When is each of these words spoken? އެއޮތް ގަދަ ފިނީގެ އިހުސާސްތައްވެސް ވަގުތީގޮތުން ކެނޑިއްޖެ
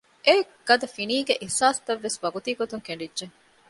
އެއޮތް 0.25 0.51
ގަދަ 0.67 0.87
ފިނީގެ 0.95 1.33
އިހުސާސްތައްވެސް 1.41 2.17
ވަގުތީގޮތުން 2.23 2.83
ކެނޑިއްޖެ 2.87 3.25